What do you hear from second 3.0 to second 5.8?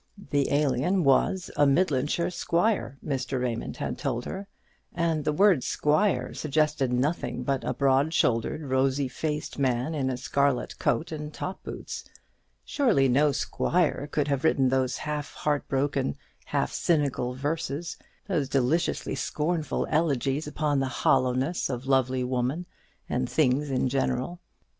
Mr. Raymond had told her; and the word